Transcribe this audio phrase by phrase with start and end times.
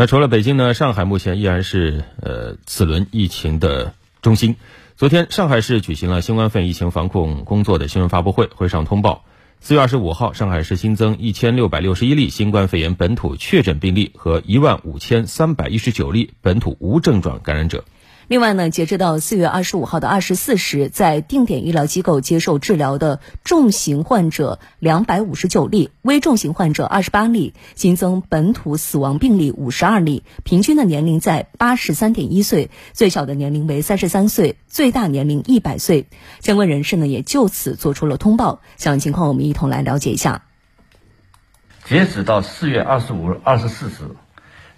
[0.00, 4.56] 那除了北京呢，上海目前依然是呃此轮疫情的中心。
[4.96, 9.26] 昨天，上海市举行了新冠肺炎疫情防控工作的新闻发布会，会上通报，
[9.60, 17.84] 四月二十五号，上海市新增一千六百六十一例新冠肺炎本土确诊病例和一万五千三百一十九例本土无症状感染者。
[18.30, 36.06] 另外呢，截止到四月二十五号的二十四时，在定点医疗机构接受治疗的重型患者两百五十九例，危重型患者二十八例，新增本土死亡病例五十二例，平均的年龄在八十三点一岁，最小的年龄为三十三岁，最大年龄一百岁。
[36.38, 38.60] 相关人士呢也就此做出了通报。
[38.76, 40.44] 详细情况我们一同来了解一下。
[41.82, 44.04] 截止到四月二十五日二十四时，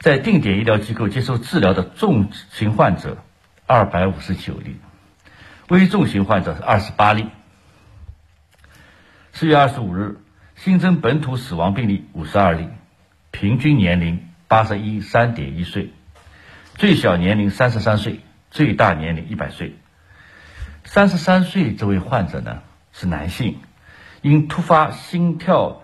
[0.00, 3.18] 在定点医疗机构接受治疗的重型患者。
[3.72, 4.76] 二百五十九例，
[5.68, 7.28] 危重型患者是二十八例。
[9.32, 10.20] 四月二十五日
[10.56, 12.68] 新增本土死亡病例五十二例，
[13.30, 15.90] 平均年龄八十一三点一岁，
[16.74, 19.74] 最小年龄三十三岁，最大年龄一百岁。
[20.84, 22.60] 三十三岁这位患者呢
[22.92, 23.58] 是男性，
[24.20, 25.80] 因突发心跳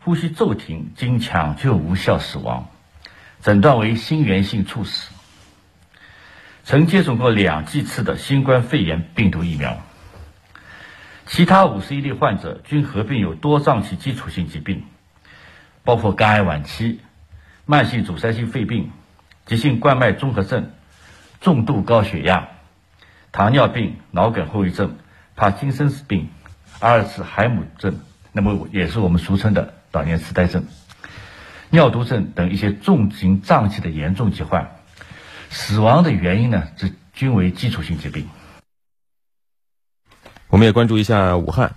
[0.00, 2.68] 呼吸骤停，经抢救无效死亡，
[3.42, 5.12] 诊断为心源性猝死。
[6.68, 9.78] 曾接种过两剂次的新冠肺炎病毒疫苗，
[11.24, 14.84] 其他五十一例患者均合并有多脏器基础性疾病，
[15.82, 17.00] 包括肝癌晚期、
[17.64, 18.90] 慢性阻塞性肺病、
[19.46, 20.70] 急性冠脉综合症、
[21.40, 22.48] 重度高血压、
[23.32, 24.98] 糖尿病、脑梗后遗症、
[25.36, 26.28] 帕金森氏病、
[26.80, 27.98] 阿尔茨海默症，
[28.32, 30.66] 那么也是我们俗称的老年痴呆症、
[31.70, 34.74] 尿毒症等一些重型脏器的严重疾患。
[35.50, 36.68] 死亡的原因呢？
[36.76, 38.28] 这均为基础性疾病。
[40.48, 41.74] 我们也关注一下武汉。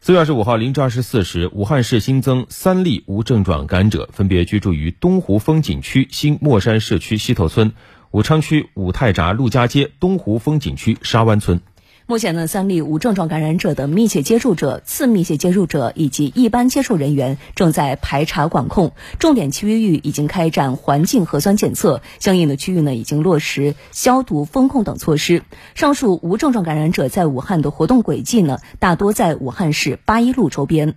[0.00, 7.72] 四月二十五号零至二十四时，武汉市新增三例无症状感染者，分别居住于东湖风景区新墨山社区西头村、
[8.10, 11.60] 武昌区武泰闸陆家街东湖风景区沙湾村。
[12.06, 25.44] 目前呢，三例无症状感染者的密切接触者、次密切接触者以及一般接触人员正在排查管控，重点区域已经开展环境核酸检测，相应的区域呢已经落实消毒封控等措施。
[25.74, 30.96] 上述无症状感染者在武汉的活动轨迹呢，大多在武汉市八一路周边。